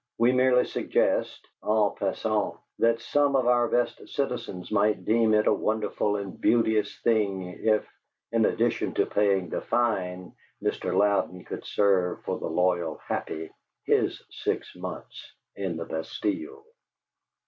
We 0.17 0.31
merely 0.31 0.65
suggest, 0.65 1.47
en 1.63 1.91
passant, 1.95 2.55
that 2.79 2.99
some 2.99 3.35
of 3.35 3.45
our 3.45 3.67
best 3.67 4.07
citizens 4.09 4.71
might 4.71 5.05
deem 5.05 5.35
it 5.35 5.45
a 5.45 5.53
wonderful 5.53 6.15
and 6.15 6.41
beauteous 6.41 6.97
thing 7.03 7.43
if, 7.43 7.87
in 8.31 8.45
addition 8.45 8.95
to 8.95 9.05
paying 9.05 9.49
the 9.49 9.61
fine, 9.61 10.33
Mr. 10.59 10.97
Louden 10.97 11.45
could 11.45 11.63
serve 11.65 12.23
for 12.23 12.39
the 12.39 12.49
loyal 12.49 12.95
Happy 13.07 13.51
his 13.83 14.19
six 14.31 14.75
months 14.75 15.33
in 15.55 15.77
the 15.77 15.85
Bastile!" 15.85 16.65